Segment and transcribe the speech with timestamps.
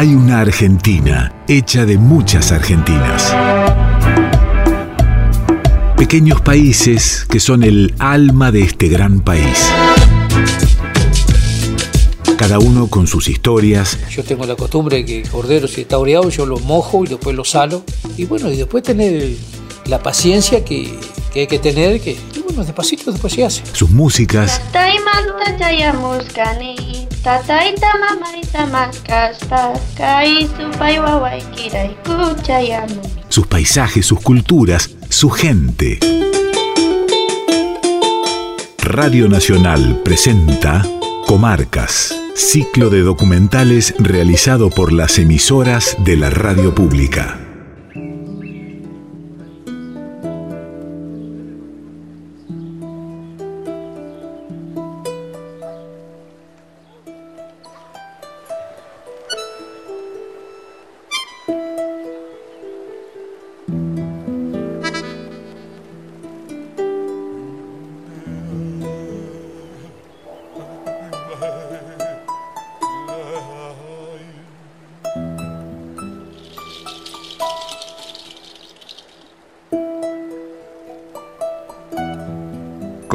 [0.00, 3.36] hay una Argentina hecha de muchas Argentinas.
[5.94, 9.70] Pequeños países que son el alma de este gran país.
[12.38, 13.98] Cada uno con sus historias.
[14.08, 17.36] Yo tengo la costumbre de que cordero si está oreado yo lo mojo y después
[17.36, 17.84] lo salo.
[18.16, 19.36] Y bueno, y después tener
[19.84, 20.98] la paciencia que,
[21.30, 23.62] que hay que tener, que y bueno, despacito después se hace.
[23.74, 24.62] Sus músicas.
[33.28, 35.98] Sus paisajes, sus culturas, su gente.
[38.78, 40.82] Radio Nacional presenta
[41.26, 47.49] Comarcas, ciclo de documentales realizado por las emisoras de la radio pública.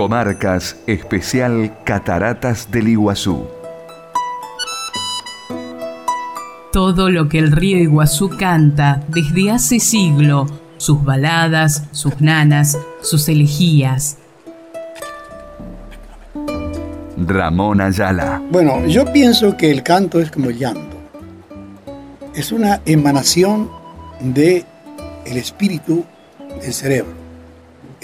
[0.05, 3.47] Comarcas Especial Cataratas del Iguazú.
[6.71, 10.45] Todo lo que el río Iguazú canta desde hace siglo,
[10.77, 14.19] sus baladas, sus nanas, sus elegías.
[17.17, 18.43] Ramón Ayala.
[18.51, 20.97] Bueno, yo pienso que el canto es como el llanto.
[22.35, 23.71] Es una emanación
[24.19, 24.65] de
[25.25, 26.05] el espíritu
[26.61, 27.24] del cerebro.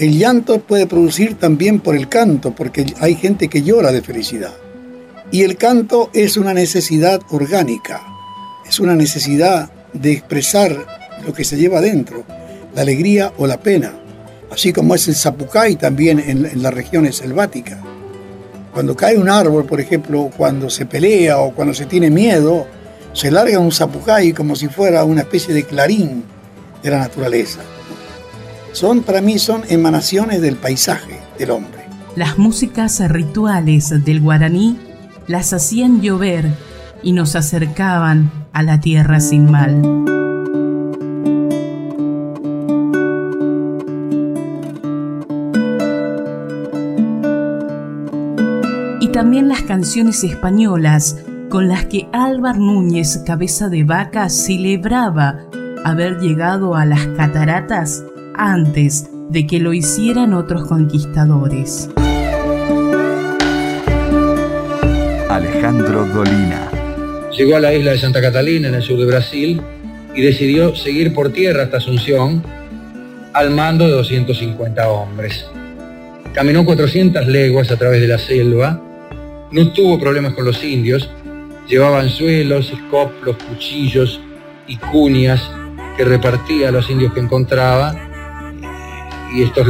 [0.01, 4.53] El llanto puede producir también por el canto, porque hay gente que llora de felicidad.
[5.29, 8.01] Y el canto es una necesidad orgánica,
[8.67, 10.87] es una necesidad de expresar
[11.23, 12.23] lo que se lleva adentro,
[12.73, 13.93] la alegría o la pena,
[14.49, 17.77] así como es el zapucay también en, en las regiones selváticas.
[18.73, 22.65] Cuando cae un árbol, por ejemplo, cuando se pelea o cuando se tiene miedo,
[23.13, 26.23] se larga un zapucay como si fuera una especie de clarín
[26.81, 27.59] de la naturaleza
[28.71, 31.81] son para mí son emanaciones del paisaje del hombre.
[32.15, 34.77] Las músicas rituales del guaraní
[35.27, 36.49] las hacían llover
[37.03, 39.81] y nos acercaban a la tierra sin mal.
[48.99, 51.17] Y también las canciones españolas
[51.49, 55.39] con las que Álvar Núñez Cabeza de Vaca celebraba
[55.83, 58.03] haber llegado a las cataratas
[58.41, 61.91] antes de que lo hicieran otros conquistadores.
[65.29, 66.71] Alejandro Dolina.
[67.37, 69.61] Llegó a la isla de Santa Catalina, en el sur de Brasil,
[70.15, 72.43] y decidió seguir por tierra hasta Asunción
[73.33, 75.45] al mando de 250 hombres.
[76.33, 78.81] Caminó 400 leguas a través de la selva,
[79.51, 81.11] no tuvo problemas con los indios,
[81.67, 84.19] llevaban suelos, escoplos, cuchillos
[84.67, 85.47] y cuñas
[85.95, 88.10] que repartía a los indios que encontraba
[89.33, 89.67] y estos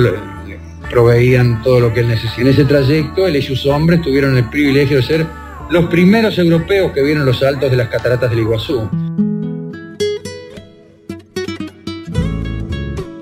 [0.90, 2.42] proveían todo lo que él necesitaba.
[2.42, 5.28] En ese trayecto, él y sus hombres tuvieron el privilegio de ser
[5.70, 8.90] los primeros europeos que vieron los altos de las cataratas del Iguazú.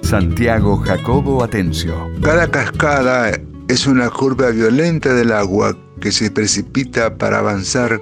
[0.02, 2.10] Santiago Jacobo Atencio.
[2.24, 3.32] Cada cascada
[3.68, 8.02] es una curva violenta del agua que se precipita para avanzar,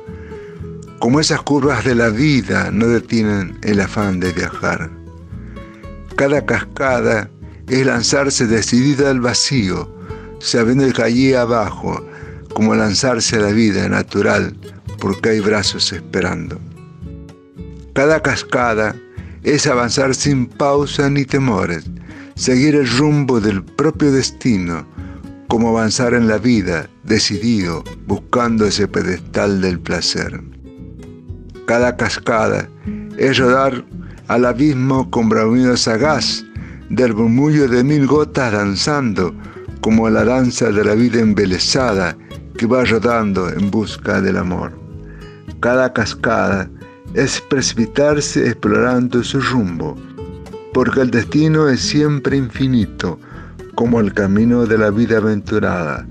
[1.00, 4.90] como esas curvas de la vida no detienen el afán de viajar.
[6.16, 7.30] Cada cascada
[7.67, 9.89] es lanzarse decidida al vacío,
[10.39, 12.05] sabiendo allí abajo,
[12.53, 14.55] como lanzarse a la vida natural,
[15.00, 16.59] porque hay brazos esperando.
[17.94, 18.95] Cada cascada
[19.44, 21.85] es avanzar sin pausa ni temores,
[22.35, 24.88] seguir el rumbo del propio destino,
[25.47, 30.41] como avanzar en la vida, decidido, buscando ese pedestal del placer.
[31.65, 32.69] Cada cascada
[33.18, 33.83] es rodar
[34.27, 36.44] al abismo con bramido sagaz,
[36.89, 39.34] del murmullo de mil gotas danzando,
[39.81, 42.18] como la danza de la vida embelesada
[42.57, 44.72] que va rodando en busca del amor.
[45.60, 46.69] Cada cascada
[47.13, 49.95] es precipitarse explorando su rumbo,
[50.74, 53.19] porque el destino es siempre infinito,
[53.75, 56.07] como el camino de la vida aventurada,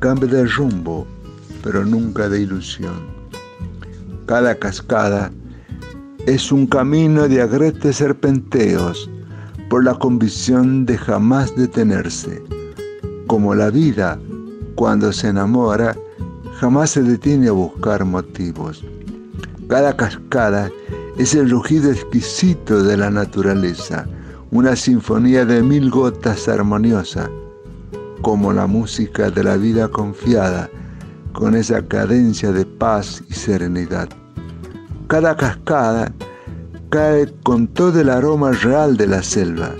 [0.00, 1.06] cambia de rumbo,
[1.62, 3.16] pero nunca de ilusión.
[4.26, 5.30] Cada cascada
[6.26, 9.08] es un camino de agrestes serpenteos,
[9.68, 12.42] por la convicción de jamás detenerse.
[13.26, 14.18] Como la vida,
[14.76, 15.96] cuando se enamora,
[16.58, 18.84] jamás se detiene a buscar motivos.
[19.68, 20.70] Cada cascada
[21.18, 24.06] Es el rugido exquisito de la naturaleza,
[24.50, 27.30] una sinfonía de mil gotas armoniosa,
[28.20, 30.68] como la música de la vida confiada,
[31.32, 34.10] con esa cadencia de paz y serenidad.
[35.06, 36.12] Cada cascada
[36.90, 39.74] cae con todo el aroma real de la selva,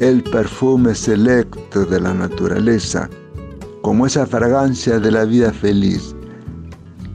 [0.00, 3.08] el perfume selecto de la naturaleza,
[3.82, 6.14] como esa fragancia de la vida feliz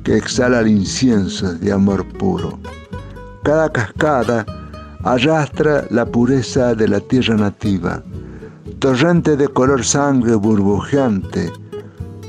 [0.03, 2.57] que exhala el incienso de amor puro.
[3.43, 4.45] Cada cascada
[5.03, 8.01] arrastra la pureza de la tierra nativa,
[8.79, 11.51] torrente de color sangre burbujeante,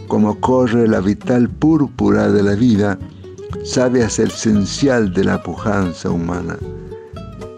[0.08, 2.98] como corre la vital púrpura de la vida,
[3.64, 6.56] sabe el esencial de la pujanza humana.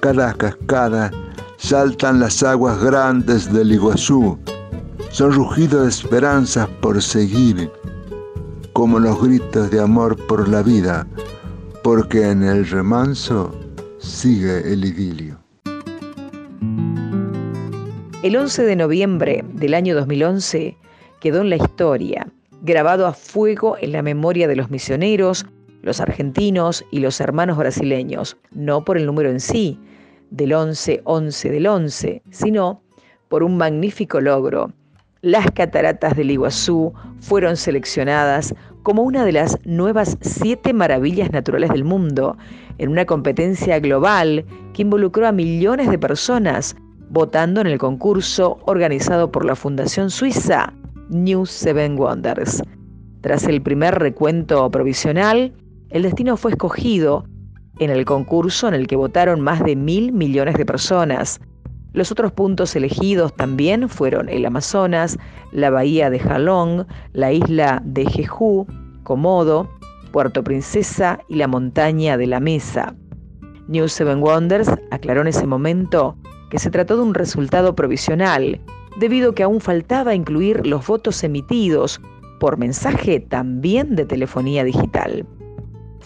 [0.00, 1.10] Cada cascada
[1.58, 4.38] saltan las aguas grandes del Iguazú,
[5.10, 7.70] son rugidos de esperanzas por seguir,
[8.72, 11.06] como los gritos de amor por la vida,
[11.84, 13.54] porque en el remanso
[13.98, 15.38] sigue el idilio.
[18.22, 20.78] El 11 de noviembre del año 2011
[21.20, 22.26] quedó en la historia,
[22.62, 25.44] grabado a fuego en la memoria de los misioneros,
[25.82, 29.78] los argentinos y los hermanos brasileños, no por el número en sí,
[30.30, 32.82] del 11-11 del 11, sino
[33.28, 34.72] por un magnífico logro.
[35.22, 41.84] Las cataratas del Iguazú fueron seleccionadas como una de las nuevas siete maravillas naturales del
[41.84, 42.36] mundo,
[42.78, 46.74] en una competencia global que involucró a millones de personas
[47.10, 50.72] votando en el concurso organizado por la Fundación Suiza
[51.10, 52.62] New Seven Wonders.
[53.20, 55.52] Tras el primer recuento provisional,
[55.90, 57.26] el destino fue escogido
[57.80, 61.40] en el concurso en el que votaron más de mil millones de personas.
[61.92, 65.18] Los otros puntos elegidos también fueron el Amazonas,
[65.50, 68.66] la bahía de Jalón, la isla de Jeju,
[69.02, 69.68] Komodo,
[70.12, 72.94] Puerto Princesa y la montaña de la Mesa.
[73.66, 76.16] New Seven Wonders aclaró en ese momento
[76.50, 78.60] que se trató de un resultado provisional,
[78.98, 82.00] debido a que aún faltaba incluir los votos emitidos
[82.40, 85.26] por mensaje también de telefonía digital.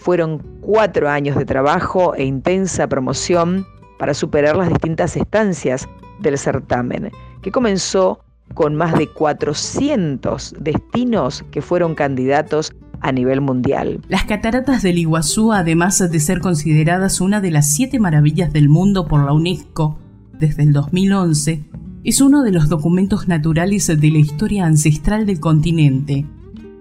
[0.05, 3.65] Fueron cuatro años de trabajo e intensa promoción
[3.97, 7.09] para superar las distintas estancias del certamen,
[7.41, 8.19] que comenzó
[8.53, 12.71] con más de 400 destinos que fueron candidatos
[13.01, 13.99] a nivel mundial.
[14.07, 19.07] Las cataratas del Iguazú, además de ser consideradas una de las siete maravillas del mundo
[19.07, 19.97] por la UNESCO
[20.37, 21.65] desde el 2011,
[22.03, 26.27] es uno de los documentos naturales de la historia ancestral del continente,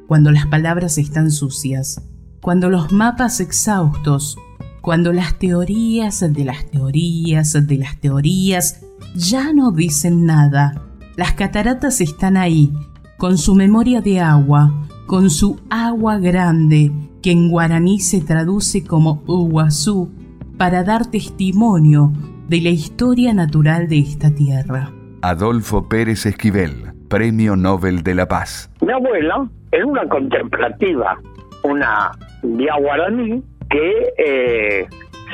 [0.09, 2.03] cuando las palabras están sucias,
[2.45, 4.39] cuando los mapas exhaustos
[4.83, 10.75] cuando las teorías de las teorías de las teorías ya no dicen nada.
[11.17, 12.71] Las cataratas están ahí,
[13.17, 14.75] con su memoria de agua,
[15.07, 16.93] con su agua grande,
[17.23, 20.13] que en guaraní se traduce como Uguazú,
[20.59, 22.13] para dar testimonio
[22.49, 24.91] de la historia natural de esta tierra.
[25.23, 28.71] Adolfo Pérez Esquivel, Premio Nobel de la Paz.
[28.83, 31.19] Mi abuela era una contemplativa,
[31.65, 32.13] una
[32.43, 34.87] vía guaraní que eh,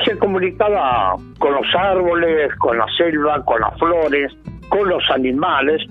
[0.05, 4.31] se comunicaba con los árboles, con la selva, con las flores,
[4.69, 5.81] con los animales.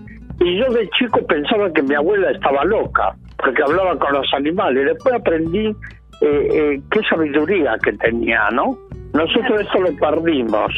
[0.40, 4.86] Y yo de chico pensaba que mi abuela estaba loca, porque hablaba con los animales.
[4.86, 5.74] Después aprendí eh,
[6.22, 8.76] eh, qué sabiduría que tenía, ¿no?
[9.12, 10.72] Nosotros esto lo perdimos.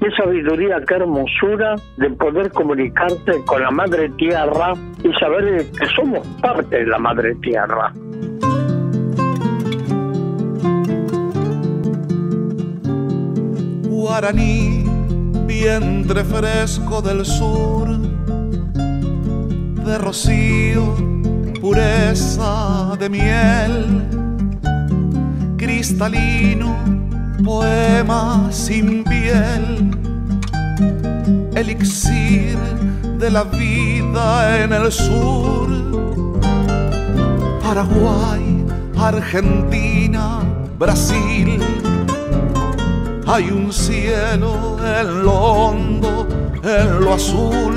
[0.00, 6.26] Qué sabiduría, qué hermosura de poder comunicarte con la madre tierra y saber que somos
[6.42, 7.92] parte de la madre tierra.
[14.04, 14.84] Guaraní,
[15.46, 17.88] vientre fresco del sur,
[19.86, 20.94] de rocío,
[21.58, 23.72] pureza de miel,
[25.56, 26.76] cristalino,
[27.42, 29.64] poema sin piel,
[31.56, 32.58] elixir
[33.18, 35.68] de la vida en el sur,
[37.62, 38.66] Paraguay,
[38.98, 40.42] Argentina,
[40.78, 41.58] Brasil
[43.26, 46.26] hay un cielo en lo hondo,
[46.62, 47.74] en lo azul.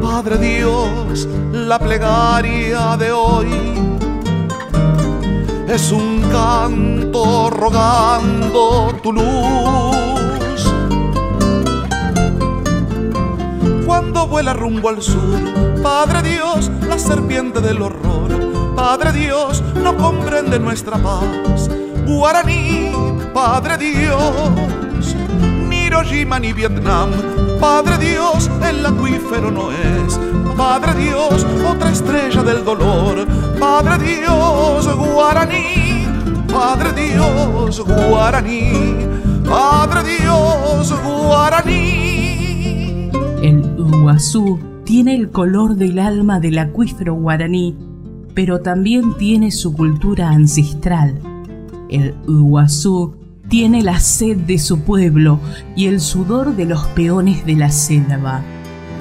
[0.00, 3.48] Padre Dios, la plegaria de hoy
[5.68, 10.74] es un canto rogando tu luz.
[13.86, 15.40] Cuando vuela rumbo al sur,
[15.82, 21.68] Padre Dios, la serpiente del horror, Padre Dios, no comprende nuestra paz.
[22.06, 25.16] Guaraní, Padre Dios,
[25.68, 27.10] ni Hiroshima ni Vietnam,
[27.60, 30.20] Padre Dios, el acuífero no es,
[30.56, 33.26] Padre Dios, otra estrella del dolor,
[33.58, 36.06] Padre Dios, guaraní,
[36.46, 38.70] Padre Dios guaraní,
[39.44, 43.10] Padre Dios guaraní.
[43.42, 47.74] El Iguazú tiene el color del alma del acuífero guaraní,
[48.32, 51.18] pero también tiene su cultura ancestral.
[51.88, 53.23] El Iguazú
[53.54, 55.38] tiene la sed de su pueblo
[55.76, 58.42] y el sudor de los peones de la selva.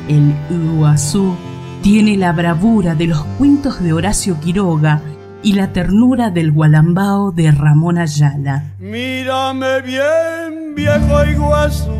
[0.07, 1.35] El Iguazú
[1.81, 5.01] tiene la bravura de los cuentos de Horacio Quiroga
[5.41, 8.75] y la ternura del gualambao de Ramón Ayala.
[8.77, 11.95] Mírame bien, viejo Iguazú,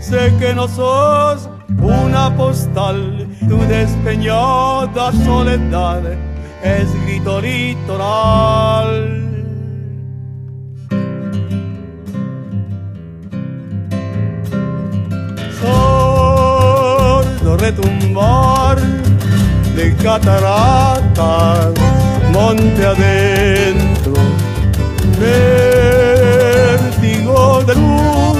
[0.00, 6.02] sé que no sos una postal, tu despeñada soledad
[6.64, 9.27] es grito litoral.
[17.68, 18.76] Retumbar
[19.76, 21.74] de cataratas,
[22.32, 24.14] monte adentro,
[26.80, 28.38] vértigo de luz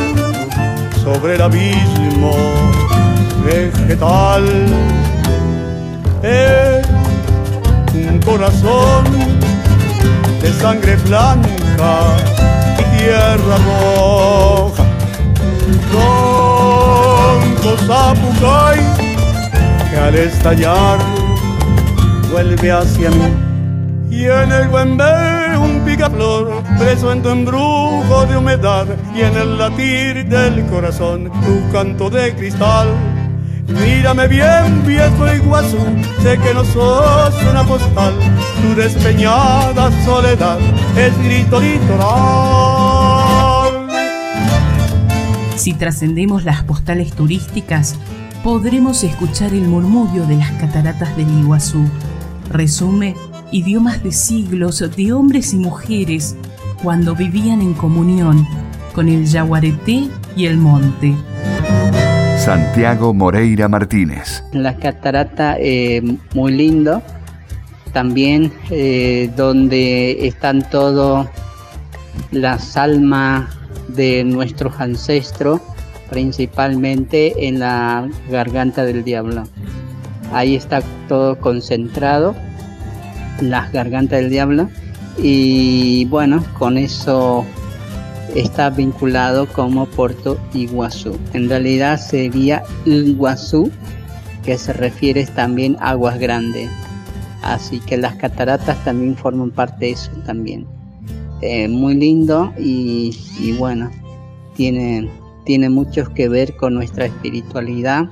[1.04, 2.34] sobre el abismo
[3.44, 4.44] vegetal.
[6.22, 6.86] Es
[8.10, 9.04] un corazón
[10.40, 12.16] de sangre blanca
[12.80, 14.84] y tierra roja.
[15.90, 19.07] Tronco zapucay
[20.08, 20.98] al estallar
[22.32, 23.28] vuelve hacia mí.
[24.10, 29.58] Y en el buen un picaflor, preso en tu embrujo de humedad, y en el
[29.58, 32.88] latir del corazón, tu canto de cristal.
[33.68, 35.78] Mírame bien, viejo Iguazú,
[36.22, 38.14] sé que no sos una postal,
[38.62, 40.58] tu despeñada soledad
[40.96, 42.78] es grito litoral.
[45.56, 47.98] Si trascendemos las postales turísticas,
[48.42, 51.84] podremos escuchar el murmullo de las cataratas del Iguazú.
[52.50, 53.14] Resume
[53.50, 56.36] idiomas de siglos de hombres y mujeres
[56.82, 58.46] cuando vivían en comunión
[58.94, 61.14] con el yaguareté y el monte.
[62.38, 64.42] Santiago Moreira Martínez.
[64.52, 66.02] La catarata eh,
[66.34, 67.02] muy lindo,
[67.92, 71.28] también eh, donde están todas
[72.30, 73.50] las almas
[73.88, 75.60] de nuestros ancestros,
[76.10, 79.44] principalmente en la garganta del diablo.
[80.32, 82.34] Ahí está todo concentrado,
[83.40, 84.68] las gargantas del diablo,
[85.16, 87.44] y bueno, con eso
[88.34, 91.16] está vinculado como Puerto Iguazú.
[91.32, 93.70] En realidad sería Iguazú,
[94.44, 96.70] que se refiere también a aguas grandes.
[97.42, 100.66] Así que las cataratas también forman parte de eso también.
[101.40, 103.14] Eh, muy lindo y,
[103.58, 103.90] bueno,
[104.56, 105.08] tiene,
[105.48, 108.08] tiene mucho que ver con nuestra espiritualidad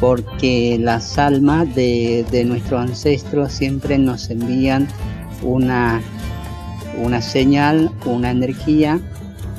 [0.00, 4.86] porque las almas de, de nuestros ancestros siempre nos envían
[5.42, 6.02] una
[6.98, 9.00] una señal, una energía,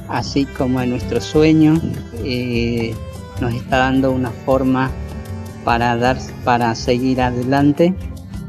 [0.10, 1.80] así como en nuestro sueño
[2.24, 2.94] eh,
[3.42, 4.92] nos está dando una forma
[5.64, 7.94] para dar, para seguir adelante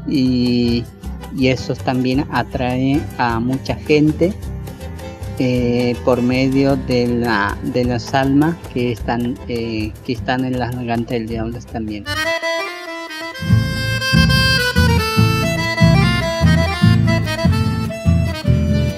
[0.07, 0.83] y,
[1.39, 4.33] eso también atrae a mucha gente
[5.39, 10.75] eh, por medio de, la, de las almas que están, eh, que están en las
[10.75, 12.05] gargantas del diablo también.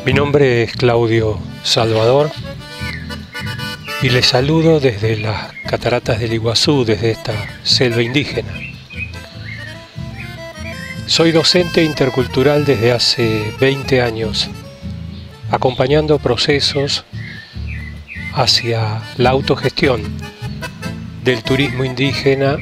[0.05, 2.31] Mi nombre es Claudio Salvador
[4.01, 8.49] y les saludo desde las cataratas del Iguazú, desde esta selva indígena.
[11.05, 14.49] Soy docente intercultural desde hace 20 años,
[15.51, 17.05] acompañando procesos
[18.33, 20.03] hacia la autogestión
[21.23, 22.57] del turismo indígena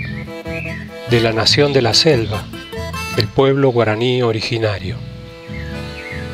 [1.09, 2.43] de la nación de la selva,
[3.17, 4.97] el pueblo guaraní originario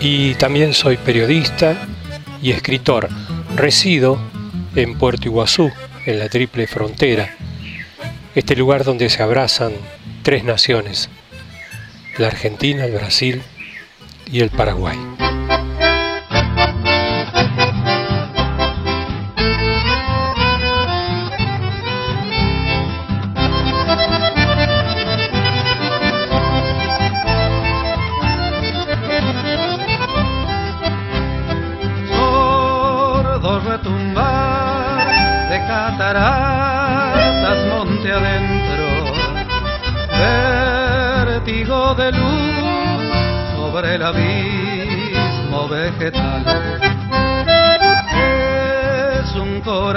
[0.04, 1.88] y también soy periodista
[2.42, 3.08] y escritor.
[3.56, 4.20] Resido
[4.76, 5.72] en Puerto Iguazú,
[6.06, 7.36] en la triple frontera,
[8.36, 9.72] este lugar donde se abrazan
[10.24, 11.10] tres naciones,
[12.18, 13.44] la Argentina, el Brasil
[14.30, 14.98] y el Paraguay.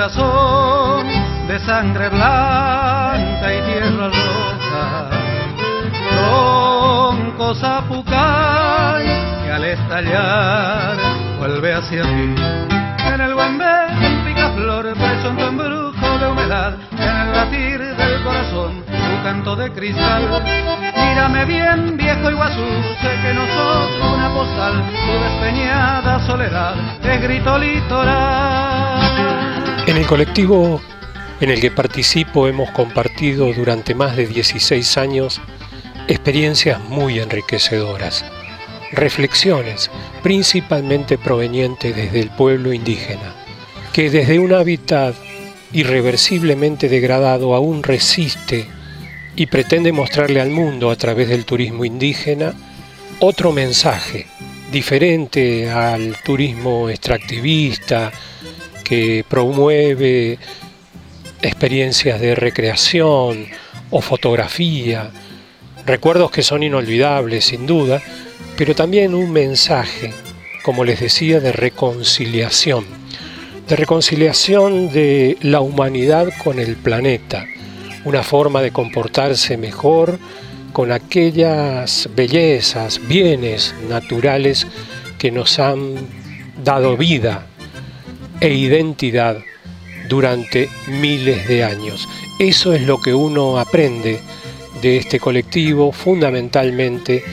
[0.07, 5.11] De sangre blanca y tierra roja,
[6.15, 9.05] tronco zapucay
[9.45, 10.97] que al estallar
[11.41, 12.37] vuelve hacia mí.
[13.13, 18.85] En el buen un picaflor preso en tu de humedad, en el latir del corazón,
[18.87, 20.23] tu canto de cristal.
[20.97, 22.65] Mírame bien, viejo Iguazú,
[23.03, 28.46] sé que no sos una postal, tu despeñada soledad es grito litoral.
[29.87, 30.81] En el colectivo
[31.41, 35.41] en el que participo hemos compartido durante más de 16 años
[36.09, 38.25] experiencias muy enriquecedoras,
[38.91, 39.89] reflexiones
[40.25, 43.33] principalmente provenientes desde el pueblo indígena,
[43.93, 45.15] que desde un hábitat
[45.73, 48.67] irreversiblemente degradado aún resiste
[49.37, 52.55] y pretende mostrarle al mundo a través del turismo indígena
[53.21, 54.27] otro mensaje
[54.73, 58.11] diferente al turismo extractivista
[58.87, 60.39] que promueve
[61.43, 63.47] experiencias de recreación
[63.91, 65.11] o fotografía,
[65.85, 68.01] recuerdos que son inolvidables sin duda,
[68.57, 70.13] pero también un mensaje,
[70.63, 72.85] como les decía, de reconciliación,
[73.67, 77.45] de reconciliación de la humanidad con el planeta,
[78.05, 80.21] una forma de comportarse mejor
[80.73, 84.65] con aquellas bellezas, bienes naturales
[85.19, 86.07] que nos han
[86.63, 87.47] dado vida
[88.41, 89.39] e identidad
[90.09, 92.09] durante miles de años.
[92.39, 94.21] Eso es lo que uno aprende
[94.81, 97.25] de este colectivo fundamentalmente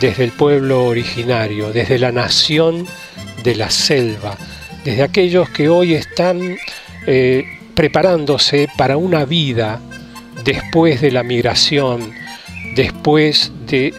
[0.00, 2.86] desde el pueblo originario, desde la nación
[3.42, 4.36] de la selva,
[4.84, 6.56] desde aquellos que hoy están
[7.06, 7.44] eh,
[7.74, 9.80] preparándose para una vida
[10.44, 12.12] después de la migración,
[12.74, 13.94] después de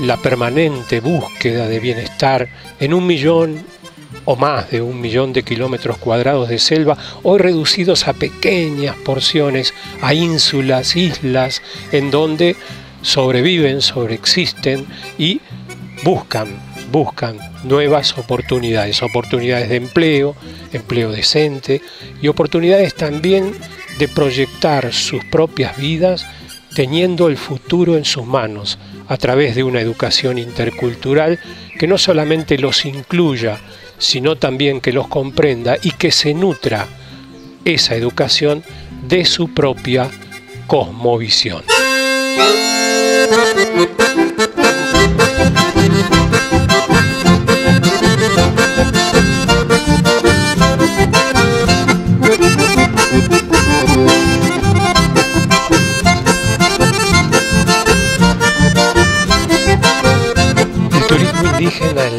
[0.00, 2.48] la permanente búsqueda de bienestar
[2.78, 3.64] en un millón
[4.30, 9.72] o más de un millón de kilómetros cuadrados de selva, hoy reducidos a pequeñas porciones,
[10.02, 12.54] a ínsulas, islas, en donde
[13.00, 14.84] sobreviven, sobreexisten
[15.16, 15.40] y
[16.04, 16.60] buscan,
[16.92, 20.36] buscan nuevas oportunidades, oportunidades de empleo,
[20.74, 21.80] empleo decente
[22.20, 23.54] y oportunidades también
[23.98, 26.26] de proyectar sus propias vidas
[26.74, 31.40] teniendo el futuro en sus manos a través de una educación intercultural
[31.78, 33.58] que no solamente los incluya,
[33.98, 36.86] sino también que los comprenda y que se nutra
[37.64, 38.62] esa educación
[39.06, 40.10] de su propia
[40.66, 41.62] cosmovisión.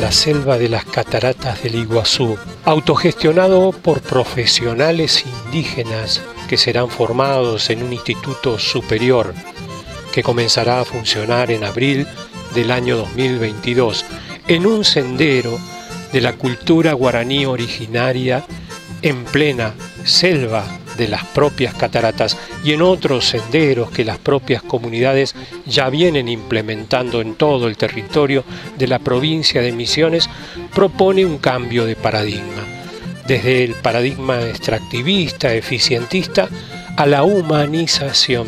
[0.09, 7.83] La selva de las cataratas del Iguazú, autogestionado por profesionales indígenas que serán formados en
[7.83, 9.35] un instituto superior
[10.11, 12.07] que comenzará a funcionar en abril
[12.55, 14.03] del año 2022,
[14.47, 15.59] en un sendero
[16.11, 18.43] de la cultura guaraní originaria
[19.03, 25.33] en plena selva de las propias cataratas y en otros senderos que las propias comunidades
[25.65, 28.43] ya vienen implementando en todo el territorio
[28.77, 30.29] de la provincia de Misiones,
[30.75, 32.63] propone un cambio de paradigma,
[33.27, 36.49] desde el paradigma extractivista, eficientista,
[36.97, 38.47] a la humanización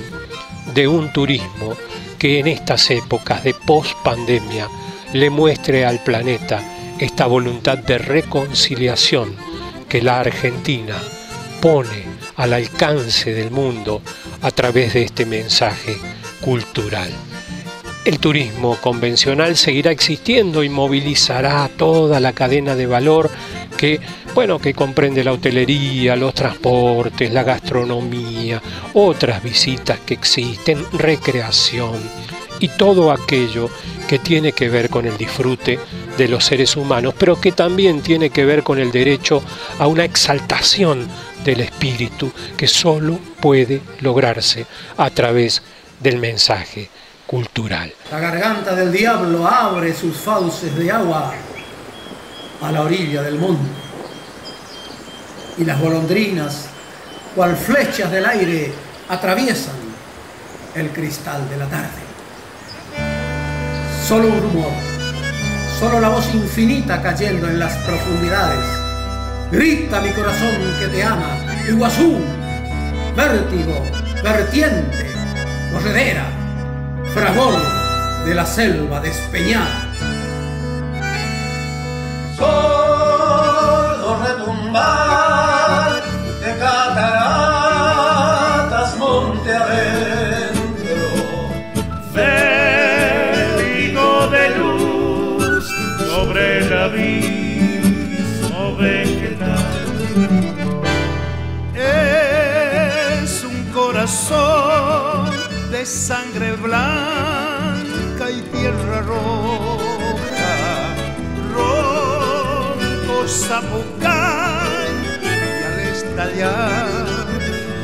[0.76, 1.76] de un turismo
[2.20, 4.68] que en estas épocas de post-pandemia
[5.14, 6.62] le muestre al planeta
[7.00, 9.36] esta voluntad de reconciliación
[9.88, 10.96] que la Argentina
[11.62, 14.02] pone al alcance del mundo
[14.42, 15.96] a través de este mensaje
[16.42, 17.12] cultural.
[18.04, 23.30] El turismo convencional seguirá existiendo y movilizará toda la cadena de valor
[23.78, 24.00] que,
[24.34, 28.60] bueno, que comprende la hotelería, los transportes, la gastronomía,
[28.96, 32.00] otras visitas que existen, recreación
[32.60, 33.70] y todo aquello
[34.08, 35.78] que tiene que ver con el disfrute
[36.18, 39.44] de los seres humanos, pero que también tiene que ver con el derecho
[39.78, 41.08] a una exaltación
[41.44, 44.66] del espíritu que solo puede lograrse
[44.98, 45.62] a través
[46.00, 46.90] del mensaje
[47.26, 47.94] cultural.
[48.12, 51.34] La garganta del diablo abre sus fauces de agua
[52.62, 53.70] a la orilla del mundo
[55.58, 56.66] y las golondrinas,
[57.36, 58.72] cual flechas del aire,
[59.10, 59.76] atraviesan
[60.76, 62.02] el cristal de la tarde.
[64.08, 64.72] Solo un rumor,
[65.80, 68.81] solo la voz infinita cayendo en las profundidades
[69.52, 71.38] Grita mi corazón que te ama,
[71.68, 72.20] Iguazú,
[73.18, 73.84] vértigo,
[74.24, 75.06] vertiente,
[75.74, 76.24] corredera,
[77.14, 77.60] fragor
[78.26, 79.90] de la selva despeñada.
[82.38, 85.31] Solo retumbar
[105.86, 110.96] sangre blanca y tierra roja,
[111.54, 114.91] rojo Zapucay,
[115.24, 116.88] y al estallar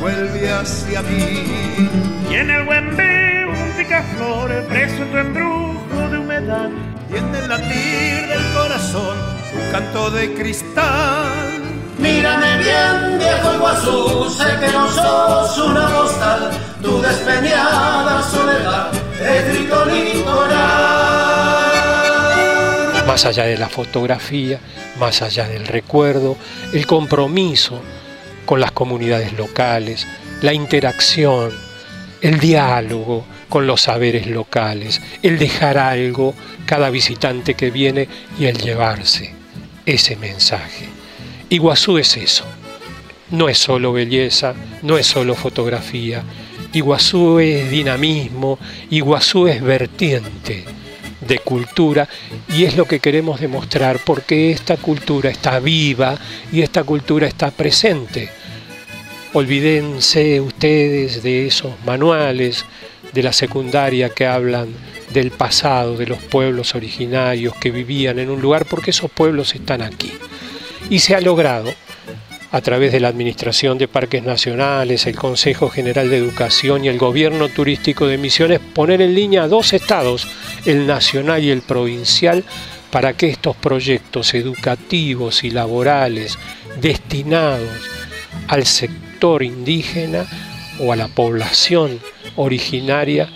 [0.00, 1.88] vuelve hacia mí.
[2.30, 6.70] Y en el buen un picaflor preso en tu embrujo de humedad,
[7.12, 9.16] y en el latir del corazón
[9.54, 11.67] un canto de cristal.
[11.98, 19.84] Mírame bien, viejo Iguazú, sé que no sos una postal, tu despeñada soledad es grito
[19.84, 20.66] litoral.
[23.06, 24.60] Más allá de la fotografía,
[25.00, 26.36] más allá del recuerdo,
[26.72, 27.80] el compromiso
[28.46, 30.06] con las comunidades locales,
[30.40, 31.50] la interacción,
[32.20, 36.34] el diálogo con los saberes locales, el dejar algo
[36.64, 38.08] cada visitante que viene
[38.38, 39.34] y el llevarse
[39.84, 40.97] ese mensaje.
[41.50, 42.44] Iguazú es eso.
[43.30, 46.22] No es solo belleza, no es solo fotografía.
[46.74, 48.58] Iguazú es dinamismo,
[48.90, 50.64] Iguazú es vertiente
[51.26, 52.06] de cultura
[52.48, 56.18] y es lo que queremos demostrar porque esta cultura está viva
[56.52, 58.28] y esta cultura está presente.
[59.32, 62.66] Olvídense ustedes de esos manuales
[63.14, 64.68] de la secundaria que hablan
[65.14, 69.80] del pasado de los pueblos originarios que vivían en un lugar porque esos pueblos están
[69.80, 70.12] aquí.
[70.90, 71.72] Y se ha logrado
[72.50, 76.98] a través de la Administración de Parques Nacionales, el Consejo General de Educación y el
[76.98, 80.26] Gobierno Turístico de Misiones poner en línea dos estados,
[80.64, 82.44] el nacional y el provincial,
[82.90, 86.38] para que estos proyectos educativos y laborales
[86.80, 87.68] destinados
[88.46, 90.26] al sector indígena
[90.80, 92.00] o a la población
[92.36, 93.28] originaria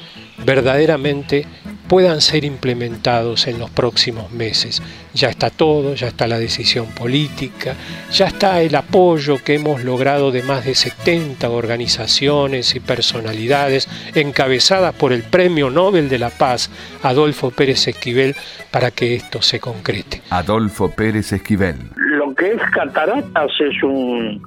[0.44, 1.46] verdaderamente
[1.88, 4.82] puedan ser implementados en los próximos meses.
[5.12, 7.74] Ya está todo, ya está la decisión política,
[8.10, 14.94] ya está el apoyo que hemos logrado de más de 70 organizaciones y personalidades encabezadas
[14.94, 16.70] por el Premio Nobel de la Paz,
[17.02, 18.34] Adolfo Pérez Esquivel,
[18.70, 20.22] para que esto se concrete.
[20.30, 21.76] Adolfo Pérez Esquivel.
[21.96, 24.42] Lo que es cataratas es un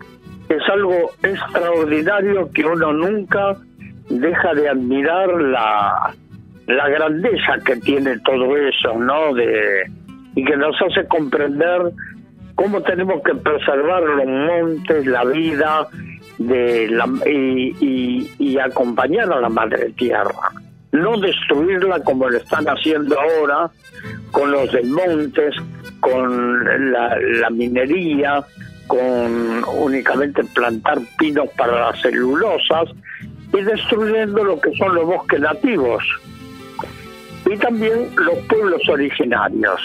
[0.50, 3.58] es algo extraordinario que uno nunca
[4.10, 6.14] deja de admirar la
[6.68, 9.34] la grandeza que tiene todo eso, ¿no?
[9.34, 9.90] De,
[10.36, 11.92] y que nos hace comprender
[12.56, 15.88] cómo tenemos que preservar los montes, la vida
[16.38, 20.52] de la, y, y, acompañar a la madre tierra.
[20.92, 23.70] No destruirla como lo están haciendo ahora
[24.32, 25.54] con los desmontes,
[26.00, 28.44] con la, la minería,
[28.88, 32.90] con únicamente plantar pinos para las celulosas
[33.54, 36.04] y destruyendo lo que son los bosques nativos
[37.46, 39.80] y también los pueblos originarios,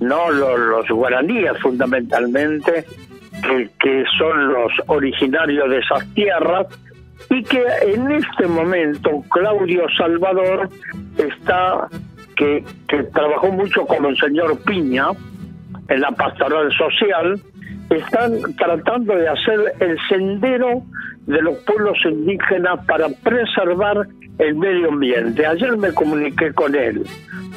[0.00, 2.84] no los, guaraníes fundamentalmente,
[3.42, 6.66] que, que son los originarios de esas tierras
[7.30, 10.68] y que en este momento Claudio Salvador
[11.16, 11.88] está
[12.36, 15.08] que, que trabajó mucho con el señor Piña
[15.88, 17.40] en la pastoral social,
[17.98, 20.82] están tratando de hacer el sendero
[21.26, 24.06] de los pueblos indígenas para preservar
[24.38, 25.46] el medio ambiente.
[25.46, 27.02] Ayer me comuniqué con él,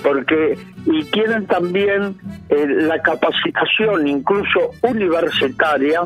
[0.04, 2.16] porque y quieren también
[2.50, 6.02] eh, la capacitación, incluso universitaria,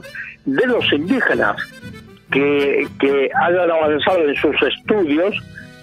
[0.46, 1.58] de los indígenas
[2.32, 5.36] que, que hayan avanzado en sus estudios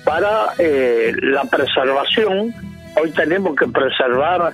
[0.04, 2.52] para eh, la preservación.
[3.00, 4.52] Hoy tenemos que preservar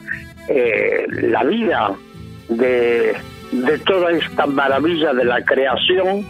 [0.48, 1.92] eh, la vida
[2.48, 3.14] de,
[3.52, 6.26] de toda esta maravilla de la creación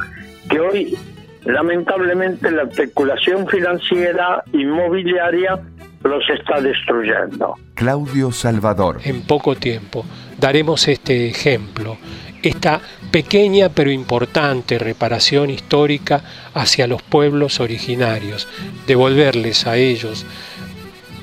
[0.51, 0.99] que hoy
[1.45, 5.61] lamentablemente la especulación financiera inmobiliaria
[6.03, 7.55] los está destruyendo.
[7.75, 9.01] Claudio Salvador.
[9.05, 10.05] En poco tiempo
[10.39, 11.97] daremos este ejemplo,
[12.43, 12.81] esta
[13.13, 16.23] pequeña pero importante reparación histórica
[16.55, 18.49] hacia los pueblos originarios,
[18.87, 20.27] devolverles a ellos,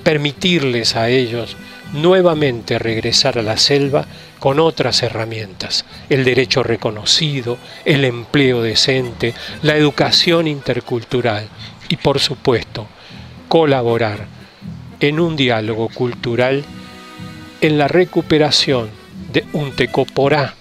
[0.03, 1.57] permitirles a ellos
[1.93, 4.05] nuevamente regresar a la selva
[4.39, 11.47] con otras herramientas, el derecho reconocido, el empleo decente, la educación intercultural
[11.89, 12.87] y por supuesto
[13.47, 14.27] colaborar
[14.99, 16.63] en un diálogo cultural
[17.61, 18.89] en la recuperación
[19.33, 20.55] de un tecoporá,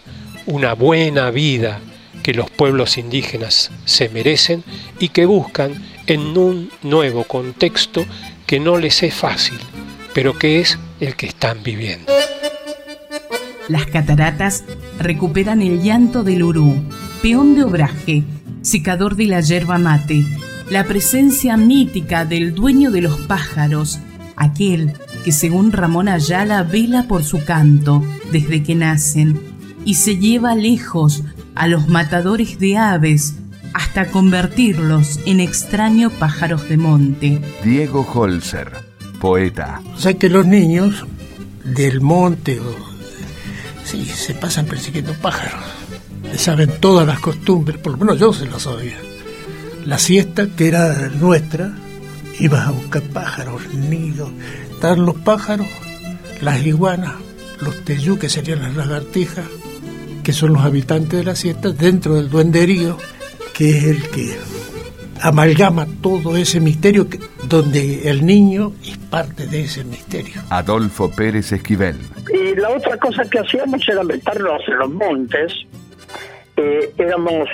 [0.46, 1.80] una buena vida
[2.22, 4.64] que los pueblos indígenas se merecen
[4.98, 5.74] y que buscan
[6.06, 8.04] en un nuevo contexto
[8.46, 9.58] que no les es fácil,
[10.14, 12.12] pero que es el que están viviendo.
[13.68, 14.64] Las cataratas
[14.98, 16.76] recuperan el llanto del urú,
[17.22, 18.24] peón de obraje,
[18.62, 20.24] secador de la yerba mate,
[20.70, 23.98] la presencia mítica del dueño de los pájaros,
[24.36, 29.40] aquel que según Ramón Ayala vela por su canto desde que nacen
[29.84, 31.22] y se lleva lejos
[31.54, 33.34] a los matadores de aves
[33.74, 37.40] hasta convertirlos en extraños pájaros de monte.
[37.62, 38.87] Diego Holzer,
[39.20, 39.82] poeta.
[39.94, 41.04] O sea que los niños
[41.64, 42.60] del monte
[43.84, 45.60] sí, se pasan persiguiendo pájaros.
[46.22, 48.98] Le saben todas las costumbres, por lo menos yo se lo sabía.
[49.84, 51.72] La siesta, que era nuestra,
[52.38, 54.30] ibas a buscar pájaros, nidos.
[54.70, 55.66] Estaban los pájaros,
[56.40, 57.14] las iguanas,
[57.60, 59.46] los teyú, que serían las lagartijas,
[60.22, 62.98] que son los habitantes de la siesta, dentro del duenderío,
[63.54, 64.36] que es el que
[65.22, 67.06] amalgama todo ese misterio
[67.44, 70.40] donde el niño es parte de ese misterio.
[70.50, 71.96] Adolfo Pérez Esquivel.
[72.32, 75.52] Y la otra cosa que hacíamos era meternos en los montes.
[76.56, 77.48] Eh, éramos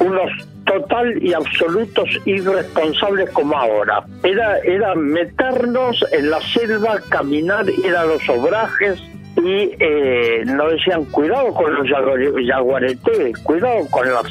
[0.00, 0.30] unos
[0.64, 4.04] total y absolutos irresponsables como ahora.
[4.22, 9.00] Era, era meternos en la selva, caminar, ir a los obrajes
[9.36, 14.26] y eh, nos decían cuidado con los yaguaretés, cuidado con las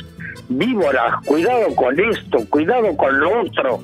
[0.50, 3.84] víboras, cuidado con esto, cuidado con lo otro.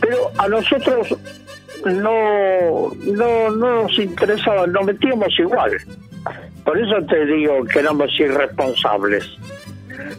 [0.00, 1.16] Pero a nosotros
[1.84, 5.72] no, no, no nos interesaba, nos metíamos igual.
[6.64, 9.24] Por eso te digo que éramos irresponsables.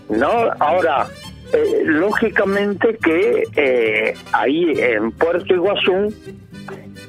[0.10, 0.50] ¿No?
[0.60, 1.08] Ahora,
[1.54, 6.14] eh, lógicamente que eh, ahí en Puerto Iguazú,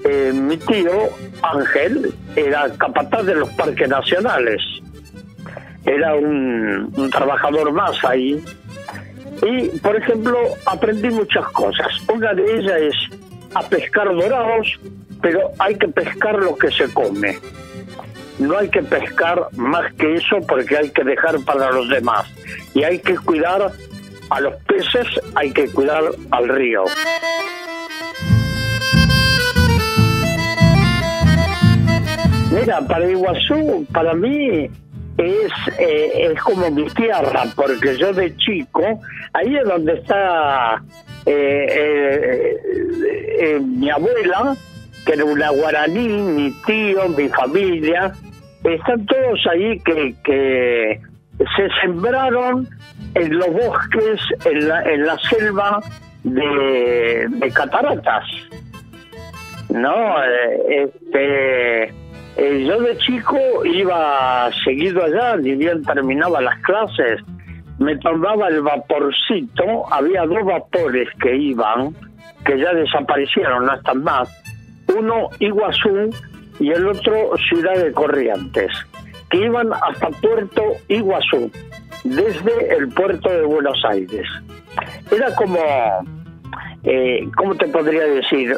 [0.04, 1.08] eh, mi tío
[1.42, 4.60] Ángel era capataz de los parques nacionales
[5.88, 8.42] era un, trabajador más ahí.
[9.42, 11.86] Y, por ejemplo, aprendí muchas cosas.
[12.12, 12.94] Una de ellas es
[13.54, 14.78] a pescar dorados,
[15.22, 17.38] pero hay que pescar lo que se come.
[18.38, 22.26] No hay que pescar más que eso porque hay que dejar para los demás.
[22.74, 23.72] Y hay que cuidar
[24.30, 26.84] a los peces, hay que cuidar al río.
[32.50, 34.70] Mira, para Iguazú, para mí,
[35.18, 38.82] es, eh, es como mi tierra, porque yo de chico,
[39.32, 40.82] ahí es donde está
[41.26, 42.56] eh,
[43.40, 44.56] eh, mi abuela,
[45.04, 48.12] que era una guaraní, mi tío, mi familia,
[48.62, 51.00] están todos ahí que, que
[51.38, 52.68] se sembraron
[53.14, 55.80] en los bosques, en la, en la selva
[56.22, 58.24] de, de cataratas.
[59.70, 59.92] ¿No?
[60.70, 61.92] este
[62.38, 67.20] eh, yo de chico iba seguido allá, ni bien terminaba las clases,
[67.78, 71.96] me tomaba el vaporcito, había dos vapores que iban,
[72.44, 74.28] que ya desaparecieron, no están más,
[74.96, 76.10] uno Iguazú
[76.60, 78.70] y el otro Ciudad de Corrientes,
[79.30, 81.50] que iban hasta Puerto Iguazú,
[82.04, 84.28] desde el puerto de Buenos Aires.
[85.10, 85.58] Era como,
[86.84, 88.56] eh, ¿cómo te podría decir?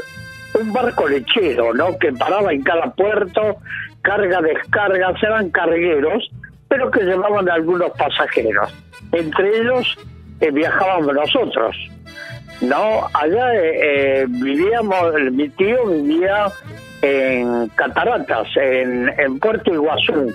[0.59, 1.97] Un barco lechero, ¿no?
[1.99, 3.59] Que paraba en cada puerto,
[4.03, 6.31] carga, descarga, eran cargueros,
[6.69, 8.73] pero que llevaban algunos pasajeros.
[9.13, 9.99] Entre ellos
[10.41, 11.77] eh, viajábamos nosotros,
[12.61, 13.07] ¿no?
[13.13, 16.47] Allá eh, eh, vivíamos, mi tío vivía
[17.03, 20.33] en Cataratas, en, Puerto Iguazú.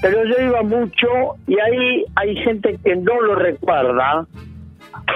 [0.00, 1.06] Pero yo iba mucho
[1.46, 4.26] y ahí hay gente que no lo recuerda,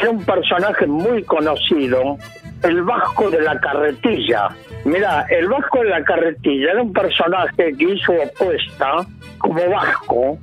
[0.00, 2.18] era un personaje muy conocido,
[2.62, 4.48] el Vasco de la Carretilla.
[4.84, 9.06] Mira, el Vasco de la Carretilla era un personaje que hizo apuesta
[9.38, 10.38] como Vasco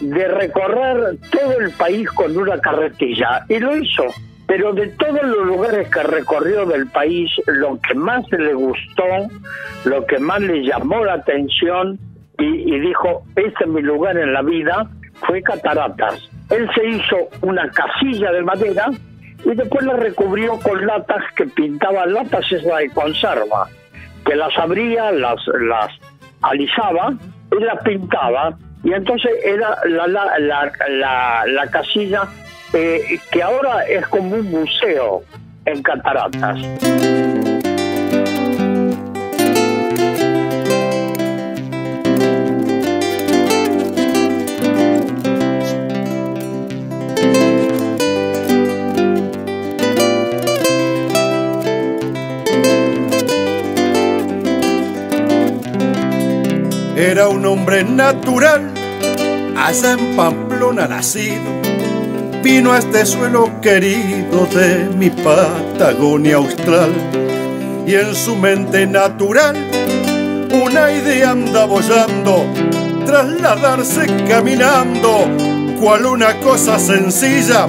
[0.00, 4.04] de recorrer todo el país con una carretilla y lo hizo.
[4.46, 9.04] Pero de todos los lugares que recorrió del país, lo que más le gustó,
[9.84, 11.98] lo que más le llamó la atención
[12.38, 14.88] y, y dijo, este es mi lugar en la vida,
[15.26, 16.30] fue Cataratas.
[16.48, 18.90] Él se hizo una casilla de madera
[19.44, 23.68] y después la recubrió con latas que pintaban latas esa de conserva,
[24.24, 25.92] que las abría, las, las
[26.42, 27.14] alisaba
[27.56, 30.38] y las pintaba, y entonces era la, la,
[30.88, 32.22] la, la, casilla
[32.72, 35.22] eh, que ahora es como un museo
[35.64, 36.58] en Cataratas.
[56.98, 58.74] Era un hombre natural,
[59.56, 61.44] allá en Pamplona nacido.
[62.42, 66.90] Vino a este suelo querido de mi Patagonia austral.
[67.86, 69.54] Y en su mente natural,
[70.50, 72.44] una idea anda bollando,
[73.06, 75.24] trasladarse caminando,
[75.80, 77.68] cual una cosa sencilla,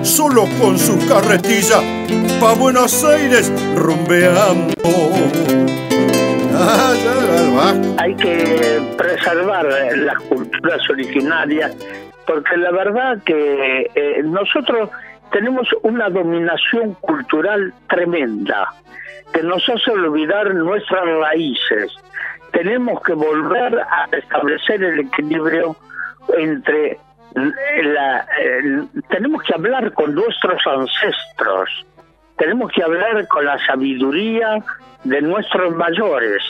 [0.00, 1.82] solo con su carretilla,
[2.40, 5.61] pa' Buenos Aires rumbeando.
[7.98, 11.76] Hay que preservar las culturas originarias
[12.26, 14.90] porque la verdad que eh, nosotros
[15.30, 18.68] tenemos una dominación cultural tremenda
[19.32, 21.92] que nos hace olvidar nuestras raíces.
[22.52, 25.74] Tenemos que volver a establecer el equilibrio
[26.36, 26.98] entre
[27.34, 28.26] la,
[29.08, 31.86] tenemos que hablar con nuestros ancestros,
[32.36, 34.62] tenemos que hablar con la sabiduría
[35.04, 36.42] de nuestros mayores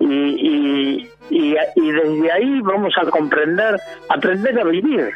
[0.00, 5.14] y, y, y desde ahí vamos a comprender, aprender a vivir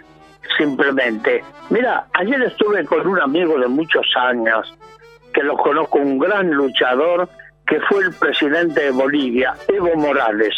[0.56, 1.42] simplemente.
[1.70, 4.74] Mira, ayer estuve con un amigo de muchos años,
[5.32, 7.28] que lo conozco, un gran luchador,
[7.66, 10.54] que fue el presidente de Bolivia, Evo Morales.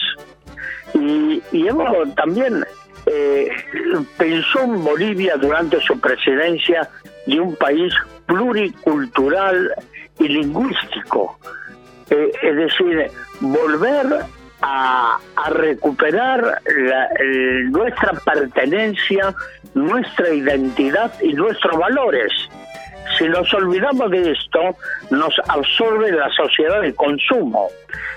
[0.94, 2.64] Y, Evo también
[3.06, 3.48] eh,
[4.16, 6.88] pensó en Bolivia durante su presidencia
[7.26, 7.92] de un país
[8.26, 9.72] pluricultural
[10.18, 11.38] y lingüístico.
[12.10, 14.06] Eh, es decir, volver
[14.62, 15.18] a,
[15.52, 16.60] recuperar
[17.70, 19.34] nuestra pertenencia,
[19.74, 22.30] nuestra identidad y nuestros valores.
[23.18, 24.76] Si nos olvidamos de esto,
[25.10, 27.68] nos absorbe la sociedad de consumo.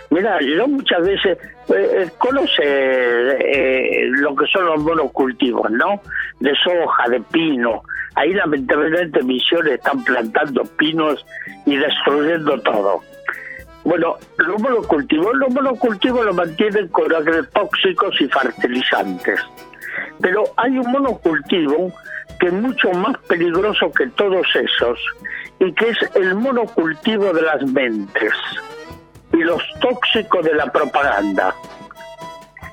[0.09, 1.37] Mira, yo muchas veces
[1.69, 6.01] eh, eh, conoce eh, lo que son los monocultivos, ¿no?
[6.39, 7.81] De soja, de pino.
[8.15, 11.25] Ahí lamentablemente misiones están plantando pinos
[11.65, 13.01] y destruyendo todo.
[13.83, 19.39] Bueno, los monocultivos, los monocultivos lo mantienen con agrotóxicos y fertilizantes.
[20.21, 21.91] Pero hay un monocultivo
[22.39, 24.99] que es mucho más peligroso que todos esos
[25.59, 28.33] y que es el monocultivo de las mentes
[29.33, 31.53] y los tóxicos de la propaganda.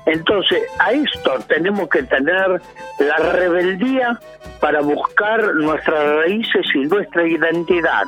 [0.05, 2.61] Entonces, a esto tenemos que tener
[2.99, 4.19] la rebeldía
[4.59, 8.03] para buscar nuestras raíces y nuestra identidad.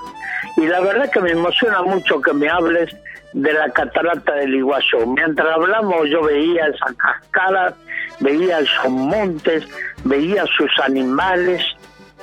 [0.58, 2.96] Y la verdad que me emociona mucho que me hables
[3.34, 5.06] de la catarata del Iguazú.
[5.08, 7.76] Mientras hablamos yo veía esas cascadas,
[8.20, 9.68] veía esos montes,
[10.04, 11.64] veía sus animales,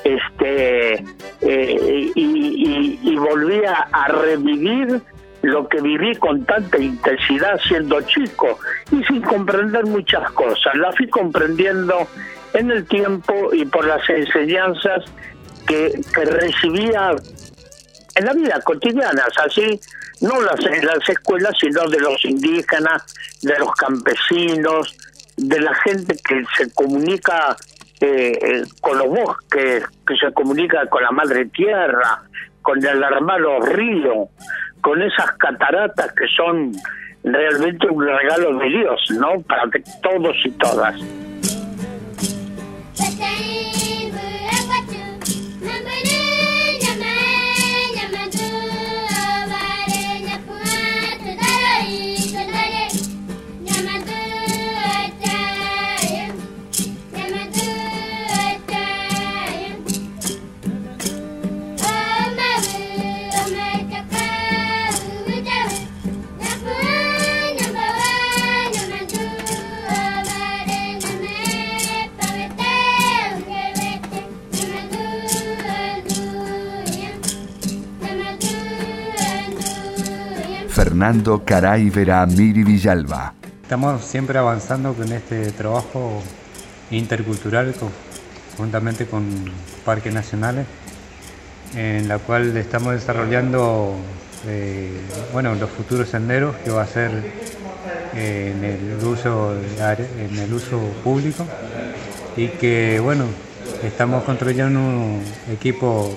[0.04, 0.94] este
[1.42, 5.02] eh, y, y volvía a revivir
[5.42, 8.58] lo que viví con tanta intensidad siendo chico
[8.90, 10.74] y sin comprender muchas cosas.
[10.74, 12.06] La fui comprendiendo
[12.52, 15.04] en el tiempo y por las enseñanzas
[15.66, 17.12] que, recibía
[18.16, 19.80] en la vida cotidiana, así,
[20.20, 23.02] no las, en las escuelas, sino de los indígenas,
[23.42, 24.96] de los campesinos,
[25.36, 27.56] de la gente que se comunica
[28.00, 32.22] eh, eh, con los bosques, que se comunica con la madre tierra,
[32.62, 34.28] con el hermano río,
[34.80, 36.72] con esas cataratas que son
[37.24, 39.40] realmente un regalo de Dios, ¿no?
[39.42, 39.64] Para
[40.02, 40.94] todos y todas.
[81.00, 81.90] Fernando Caray
[82.36, 83.32] Miri Villalba.
[83.62, 86.22] Estamos siempre avanzando con este trabajo
[86.90, 87.74] intercultural
[88.58, 89.24] juntamente con
[89.82, 90.66] parques nacionales,
[91.74, 93.94] en la cual estamos desarrollando
[94.46, 95.00] eh,
[95.32, 97.10] bueno, los futuros senderos que va a ser
[98.14, 101.46] eh, en, el uso, en el uso público
[102.36, 103.24] y que bueno,
[103.82, 106.14] estamos construyendo un equipo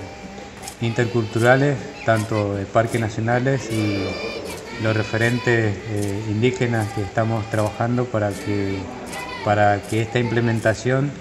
[0.81, 4.33] interculturales, tanto de parques nacionales y
[4.81, 8.79] los referentes eh, indígenas que estamos trabajando para que,
[9.45, 11.11] para que esta implementación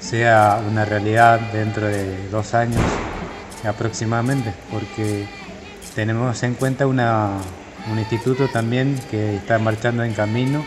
[0.00, 2.82] sea una realidad dentro de dos años
[3.64, 5.26] aproximadamente, porque
[5.94, 7.30] tenemos en cuenta una,
[7.90, 10.64] un instituto también que está marchando en camino,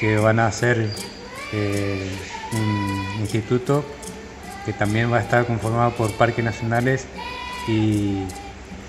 [0.00, 0.90] que van a ser
[1.52, 2.10] eh,
[2.52, 3.84] un instituto
[4.64, 7.06] que también va a estar conformado por parques nacionales
[7.68, 8.24] y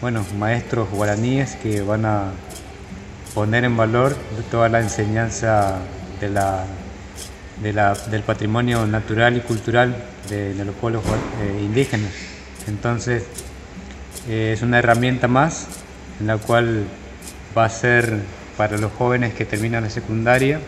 [0.01, 2.31] bueno, maestros guaraníes que van a
[3.35, 4.15] poner en valor
[4.49, 5.79] toda la enseñanza
[6.21, 6.65] de la,
[7.61, 9.93] del patrimonio natural y cultural
[10.29, 11.03] de, los pueblos
[11.43, 12.11] eh, indígenas.
[12.67, 13.25] Entonces,
[14.29, 15.67] eh, es una herramienta más
[16.21, 16.85] en la cual
[17.55, 18.21] va a ser
[18.57, 20.61] para los jóvenes que terminan la secundaria,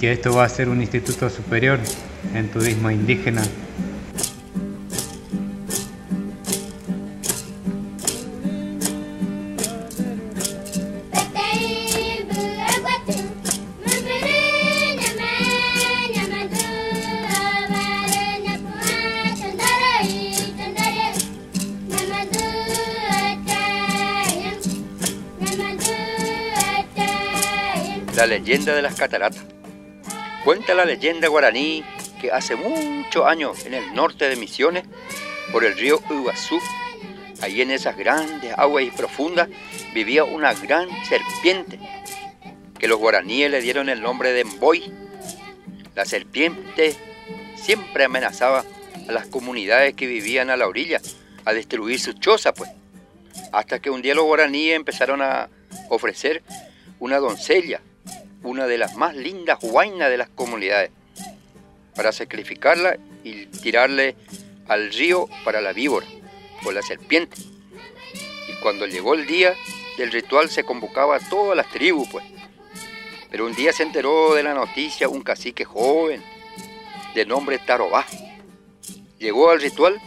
[0.00, 1.78] que esto va a ser un instituto superior
[2.34, 3.42] en turismo indígena
[28.46, 29.42] leyenda de las cataratas.
[30.44, 31.82] Cuenta la leyenda guaraní
[32.20, 34.84] que hace muchos años en el norte de Misiones,
[35.50, 36.60] por el río Iguazú,
[37.42, 39.48] ahí en esas grandes aguas y profundas,
[39.92, 41.80] vivía una gran serpiente,
[42.78, 44.92] que los guaraníes le dieron el nombre de Mboy.
[45.96, 46.94] La serpiente
[47.56, 48.64] siempre amenazaba
[49.08, 51.00] a las comunidades que vivían a la orilla,
[51.44, 52.70] a destruir sus chozas, pues.
[53.50, 55.48] Hasta que un día los guaraníes empezaron a
[55.88, 56.44] ofrecer
[57.00, 57.80] una doncella,
[58.46, 60.90] una de las más lindas huainas de las comunidades,
[61.94, 64.16] para sacrificarla y tirarle
[64.68, 66.06] al río para la víbora
[66.64, 67.36] o la serpiente.
[68.48, 69.54] Y cuando llegó el día
[69.98, 72.24] del ritual se convocaba a todas las tribus, pues.
[73.30, 76.22] Pero un día se enteró de la noticia un cacique joven
[77.14, 78.06] de nombre Tarobá.
[79.18, 80.00] Llegó al ritual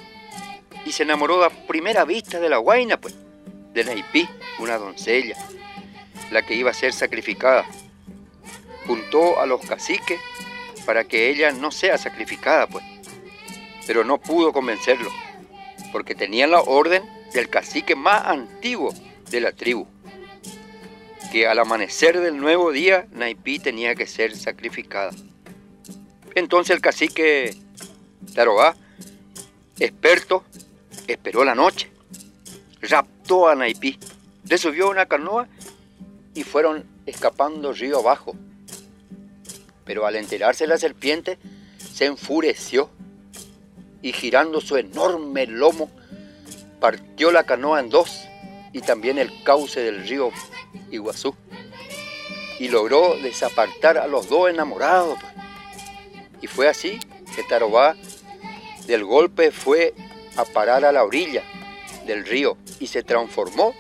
[0.86, 3.16] y se enamoró a primera vista de la guaina, pues,
[3.74, 4.30] de Naipí,
[4.60, 5.36] una doncella,
[6.32, 7.66] la que iba a ser sacrificada.
[8.90, 10.20] Juntó a los caciques
[10.84, 12.84] para que ella no sea sacrificada, pues,
[13.86, 15.12] pero no pudo convencerlo,
[15.92, 18.92] porque tenían la orden del cacique más antiguo
[19.30, 19.86] de la tribu,
[21.32, 25.12] que al amanecer del nuevo día Naipí tenía que ser sacrificada.
[26.34, 27.56] Entonces el cacique
[28.34, 28.76] Tarobá,
[29.78, 30.44] experto,
[31.06, 31.92] esperó la noche,
[32.82, 34.00] raptó a Naipí,
[34.50, 35.48] le subió una canoa
[36.34, 38.36] y fueron escapando río abajo.
[39.90, 41.40] Pero al enterarse la serpiente,
[41.92, 42.92] se enfureció
[44.04, 45.90] y girando su enorme lomo,
[46.80, 48.22] partió la canoa en dos
[48.72, 50.30] y también el cauce del río
[50.92, 51.34] Iguazú.
[52.60, 55.18] Y logró desapartar a los dos enamorados.
[55.20, 55.34] Pues.
[56.44, 57.00] Y fue así
[57.36, 57.96] que Tarobá
[58.86, 59.96] del golpe fue
[60.36, 61.42] a parar a la orilla
[62.06, 63.74] del río y se transformó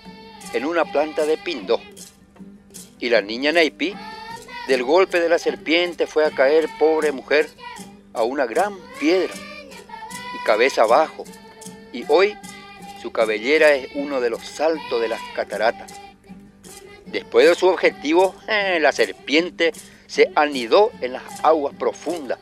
[0.54, 1.80] en una planta de pindó.
[3.00, 3.94] Y la niña Naipí,
[4.70, 7.50] del golpe de la serpiente, fue a caer, pobre mujer,
[8.14, 11.24] a una gran piedra y cabeza abajo.
[11.92, 12.38] Y hoy
[13.02, 15.92] su cabellera es uno de los saltos de las cataratas.
[17.08, 19.72] Después de su objetivo, eh, la serpiente
[20.06, 22.38] se anidó en las aguas profundas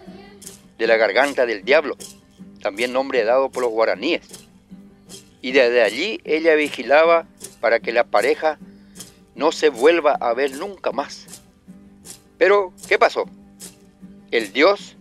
[0.77, 1.95] de la garganta del diablo,
[2.61, 4.27] también nombre dado por los guaraníes.
[5.41, 7.25] Y desde allí ella vigilaba
[7.61, 8.59] para que la pareja
[9.33, 11.36] no se vuelva a ver nunca más.
[12.37, 13.25] Pero, ¿qué pasó?
[14.31, 14.95] El dios,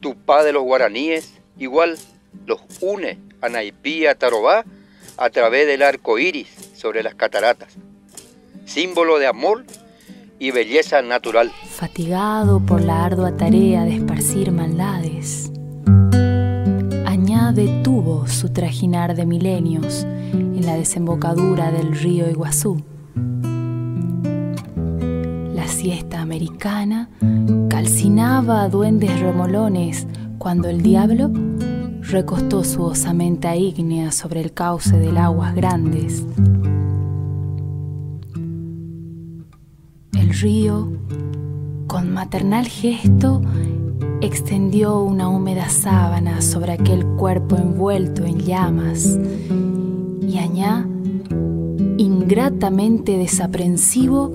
[0.00, 1.96] Tupá de los guaraníes, igual
[2.46, 4.64] los une a Naipí y a Tarobá
[5.16, 7.74] a través del arco iris sobre las cataratas,
[8.64, 9.64] símbolo de amor
[10.38, 11.52] y belleza natural.
[11.68, 15.52] Fatigado por la ardua tarea de esparcir maldades,
[17.06, 20.02] añade tuvo su trajinar de milenios
[20.32, 22.82] en la desembocadura del río Iguazú.
[25.82, 27.10] Siesta americana
[27.68, 30.06] calcinaba a duendes remolones
[30.38, 31.32] cuando el diablo
[32.02, 36.24] recostó su osamenta ígnea sobre el cauce del aguas grandes.
[40.12, 40.92] El río,
[41.88, 43.42] con maternal gesto,
[44.20, 49.18] extendió una húmeda sábana sobre aquel cuerpo envuelto en llamas
[50.20, 50.86] y añá,
[51.98, 54.30] ingratamente desaprensivo,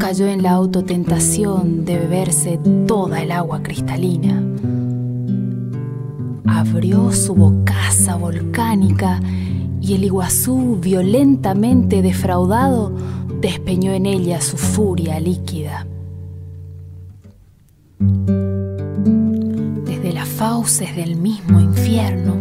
[0.00, 4.42] cayó en la autotentación de beberse toda el agua cristalina
[6.60, 9.20] abrió su bocaza volcánica
[9.80, 12.92] y el Iguazú, violentamente defraudado,
[13.40, 15.86] despeñó en ella su furia líquida.
[19.84, 22.36] Desde las fauces del mismo infierno,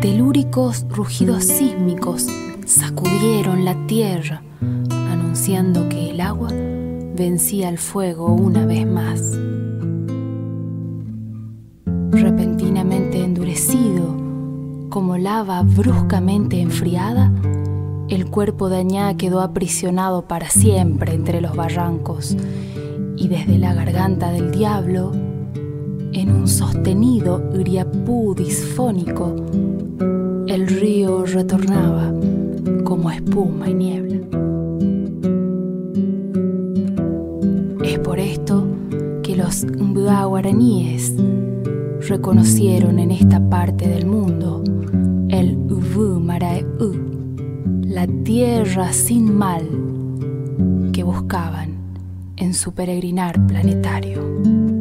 [0.00, 2.26] telúricos rugidos sísmicos
[2.66, 4.42] sacudieron la tierra,
[5.36, 9.38] anunciando que el agua vencía al fuego una vez más.
[12.10, 14.16] Repentinamente endurecido,
[14.88, 17.30] como lava bruscamente enfriada,
[18.08, 22.34] el cuerpo de Añá quedó aprisionado para siempre entre los barrancos
[23.18, 25.12] y desde la garganta del diablo,
[26.14, 29.36] en un sostenido uriapú disfónico,
[30.46, 32.10] el río retornaba
[32.84, 34.35] como espuma y niebla.
[40.06, 41.14] Guaraníes
[42.08, 44.62] reconocieron en esta parte del mundo
[45.28, 46.64] el Uvu Marae
[47.82, 49.66] la tierra sin mal
[50.92, 51.74] que buscaban
[52.36, 54.75] en su peregrinar planetario.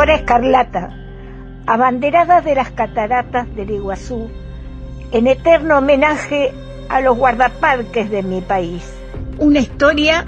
[0.00, 0.88] Dora Escarlata,
[1.66, 4.30] abanderada de las cataratas del Iguazú,
[5.12, 6.54] en eterno homenaje
[6.88, 8.82] a los guardaparques de mi país.
[9.36, 10.24] Una historia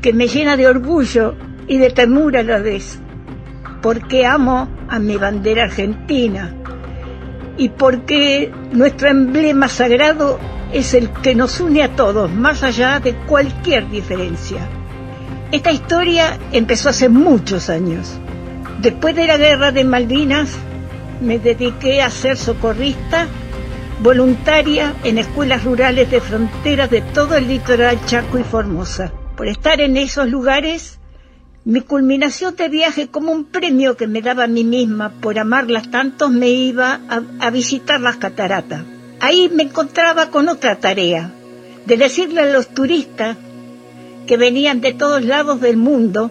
[0.00, 1.34] que me llena de orgullo
[1.66, 3.00] y de temor a la vez,
[3.82, 6.54] porque amo a mi bandera argentina
[7.56, 10.38] y porque nuestro emblema sagrado
[10.72, 14.60] es el que nos une a todos, más allá de cualquier diferencia.
[15.50, 18.20] Esta historia empezó hace muchos años.
[18.80, 20.50] Después de la guerra de Malvinas,
[21.20, 23.26] me dediqué a ser socorrista
[24.02, 29.12] voluntaria en escuelas rurales de fronteras de todo el litoral Chaco y Formosa.
[29.34, 30.98] Por estar en esos lugares,
[31.64, 35.90] mi culminación de viaje como un premio que me daba a mí misma por amarlas
[35.90, 38.82] tanto me iba a, a visitar las cataratas.
[39.20, 41.32] Ahí me encontraba con otra tarea,
[41.86, 43.38] de decirle a los turistas
[44.26, 46.30] que venían de todos lados del mundo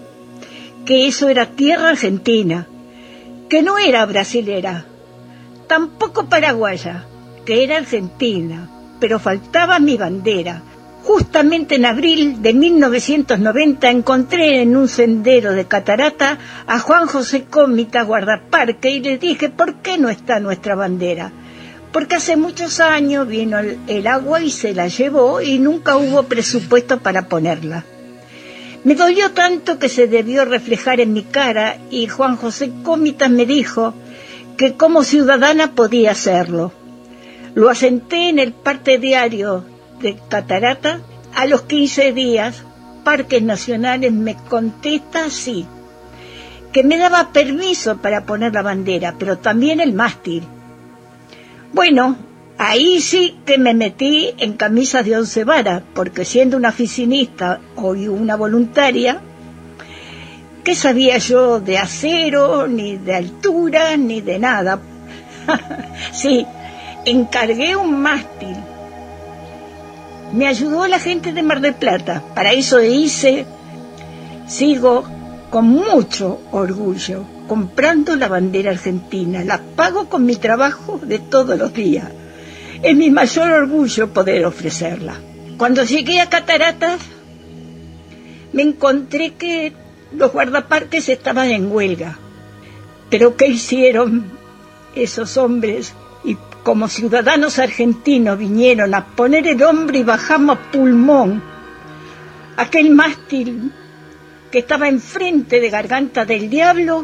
[0.86, 2.68] que eso era tierra argentina,
[3.50, 4.86] que no era brasilera,
[5.68, 7.06] tampoco paraguaya,
[7.44, 8.70] que era argentina,
[9.00, 10.62] pero faltaba mi bandera.
[11.04, 18.02] Justamente en abril de 1990 encontré en un sendero de Catarata a Juan José Cómita,
[18.04, 21.32] guardaparque, y le dije, ¿por qué no está nuestra bandera?
[21.92, 26.24] Porque hace muchos años vino el, el agua y se la llevó y nunca hubo
[26.24, 27.86] presupuesto para ponerla.
[28.86, 33.48] Me dolió tanto que se debió reflejar en mi cara y Juan José Cómitas me
[33.48, 33.96] dijo
[34.58, 36.72] que como ciudadana podía hacerlo.
[37.56, 39.66] Lo asenté en el parte diario
[40.02, 41.00] de Catarata.
[41.34, 42.64] A los 15 días,
[43.04, 45.66] Parques Nacionales me contesta sí,
[46.72, 50.44] que me daba permiso para poner la bandera, pero también el mástil.
[51.74, 52.18] Bueno,
[52.58, 57.90] ahí sí que me metí en camisas de once varas, porque siendo una oficinista o
[57.90, 59.22] una voluntaria,
[60.64, 64.80] ¿qué sabía yo de acero, ni de altura, ni de nada?
[66.12, 66.46] sí,
[67.06, 68.58] encargué un mástil.
[70.34, 72.24] Me ayudó la gente de Mar del Plata.
[72.34, 73.46] Para eso hice,
[74.48, 75.04] sigo
[75.50, 79.44] con mucho orgullo comprando la bandera argentina.
[79.44, 82.10] La pago con mi trabajo de todos los días.
[82.86, 85.16] Es mi mayor orgullo poder ofrecerla.
[85.58, 87.02] Cuando llegué a Cataratas,
[88.54, 89.74] me encontré que
[90.12, 92.20] los guardaparques estaban en huelga.
[93.10, 94.26] Pero ¿qué hicieron
[94.94, 95.96] esos hombres?
[96.24, 101.42] Y como ciudadanos argentinos vinieron a poner el hombro y bajamos pulmón
[102.56, 103.72] aquel mástil
[104.52, 107.04] que estaba enfrente de Garganta del Diablo,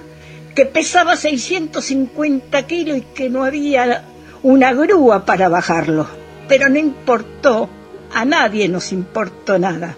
[0.53, 4.05] que pesaba 650 kilos y que no había
[4.43, 6.07] una grúa para bajarlo.
[6.47, 7.69] Pero no importó,
[8.13, 9.95] a nadie nos importó nada.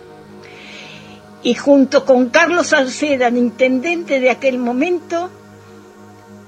[1.41, 5.30] Y junto con Carlos Salceda, el intendente de aquel momento,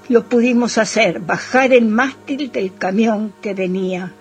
[0.08, 4.12] lo pudimos hacer, bajar el mástil del camión que venía.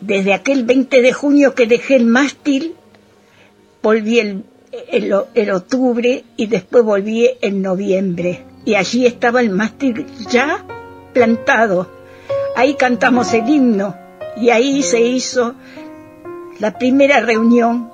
[0.00, 2.74] Desde aquel 20 de junio que dejé el mástil,
[3.82, 4.44] volví el,
[5.34, 8.44] el, octubre y después volví en noviembre.
[8.64, 10.64] Y allí estaba el mástil ya
[11.12, 11.88] plantado.
[12.56, 13.96] Ahí cantamos el himno
[14.36, 15.54] y ahí se hizo
[16.58, 17.90] la primera reunión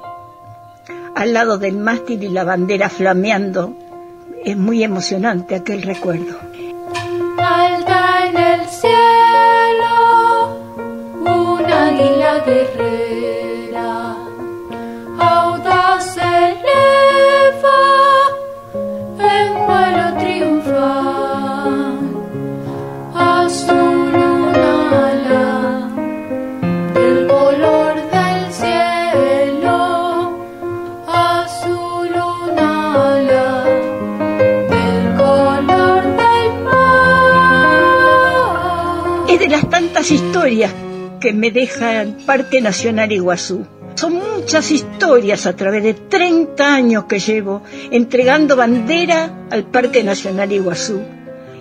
[1.14, 3.74] al lado del mástil y la bandera flameando.
[4.44, 6.38] Es muy emocionante aquel recuerdo.
[7.38, 10.58] Alta en el cielo,
[11.20, 13.19] un águila guerrera,
[40.00, 40.72] tantas historias
[41.20, 43.66] que me deja el Parque Nacional Iguazú.
[43.96, 50.50] Son muchas historias a través de 30 años que llevo entregando bandera al Parque Nacional
[50.52, 51.02] Iguazú.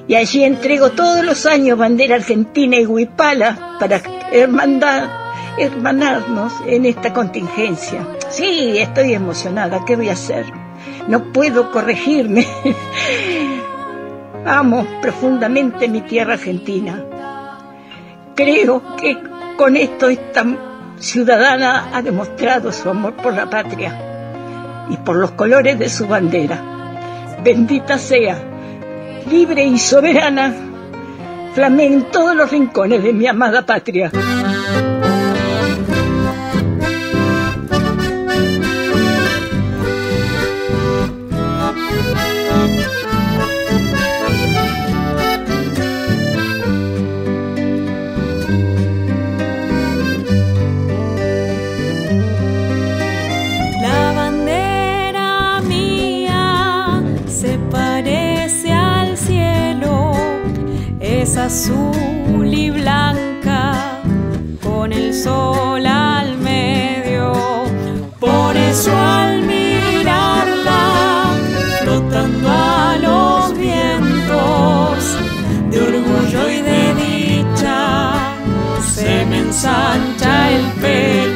[0.07, 5.09] Y allí entrego todos los años bandera argentina y huipala para hermandad,
[5.57, 8.07] hermanarnos en esta contingencia.
[8.29, 10.45] Sí, estoy emocionada, ¿qué voy a hacer?
[11.09, 12.47] No puedo corregirme.
[14.45, 17.03] Amo profundamente mi tierra argentina.
[18.39, 19.17] Creo que
[19.57, 20.45] con esto esta
[20.97, 23.93] ciudadana ha demostrado su amor por la patria
[24.89, 26.63] y por los colores de su bandera.
[27.43, 28.41] Bendita sea,
[29.29, 30.53] libre y soberana,
[31.53, 34.09] flamea en todos los rincones de mi amada patria.
[61.49, 64.01] Azul y blanca,
[64.61, 67.33] con el sol al medio.
[68.19, 70.83] Por eso al mirarla,
[71.81, 74.97] flotando a los vientos,
[75.71, 78.13] de orgullo y de dicha,
[78.93, 81.28] se me ensancha el pecho.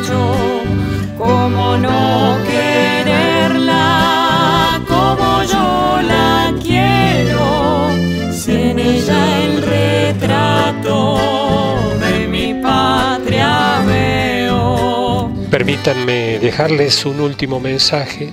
[15.73, 18.31] Permítanme dejarles un último mensaje.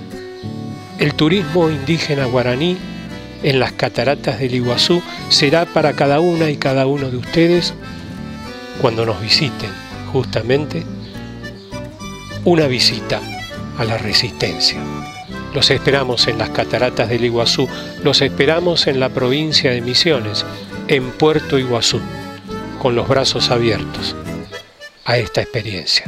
[0.99, 2.77] El turismo indígena guaraní
[3.41, 7.73] en las cataratas del Iguazú será para cada una y cada uno de ustedes
[8.79, 9.71] cuando nos visiten,
[10.13, 10.83] justamente,
[12.45, 13.19] una visita
[13.79, 14.77] a la resistencia.
[15.55, 17.67] Los esperamos en las cataratas del Iguazú,
[18.03, 20.45] los esperamos en la provincia de Misiones,
[20.87, 22.01] en Puerto Iguazú,
[22.77, 24.15] con los brazos abiertos
[25.05, 26.05] a esta experiencia.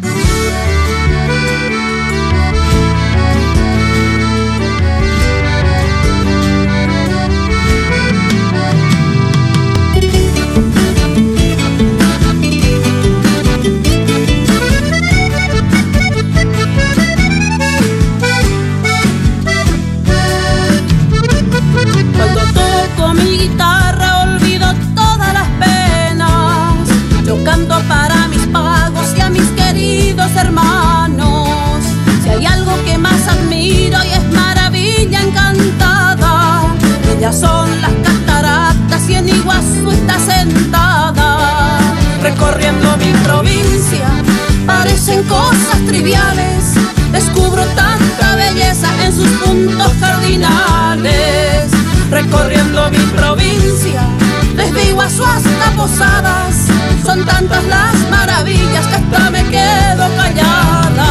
[55.86, 61.08] Son tantas las maravillas que hasta me quedo callada.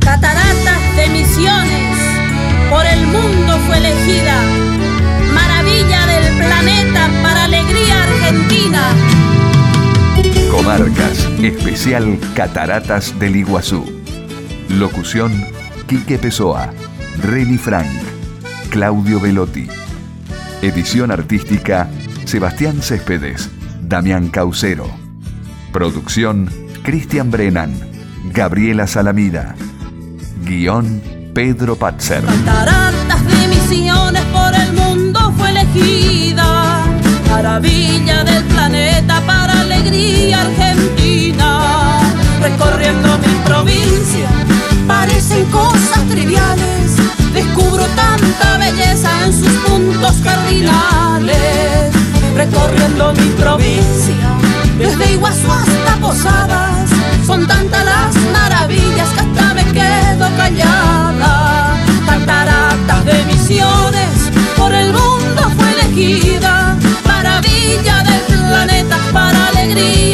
[0.00, 1.98] Cataratas de Misiones,
[2.68, 4.42] por el mundo fue elegida,
[5.32, 8.88] maravilla del planeta para alegría argentina.
[10.50, 13.84] Comarcas, especial Cataratas del Iguazú.
[14.68, 15.46] Locución,
[15.86, 16.72] Quique Pessoa,
[17.22, 17.86] Reni Frank,
[18.70, 19.68] Claudio Velotti.
[20.60, 21.88] Edición artística,
[22.26, 23.50] Sebastián Céspedes,
[23.82, 24.88] Damián Caucero.
[25.72, 26.48] Producción,
[26.82, 27.72] Cristian Brennan,
[28.32, 29.54] Gabriela Salamida.
[30.44, 31.02] Guión,
[31.34, 32.24] Pedro Patzer.
[32.24, 36.84] Cataratas de Misiones por el mundo fue elegida,
[37.30, 42.00] maravilla del planeta para alegría argentina.
[42.40, 44.28] Recorriendo mi provincia,
[44.86, 46.96] parecen cosas triviales,
[47.32, 51.94] descubro tanta belleza en sus puntos cardinales
[52.34, 54.28] recorriendo mi provincia,
[54.78, 56.90] desde Iguazú hasta Posadas,
[57.26, 61.76] son tantas las maravillas que hasta me quedo callada.
[62.06, 66.76] Cataratas de misiones, por el mundo fue elegida,
[67.06, 70.13] maravilla del planeta para alegría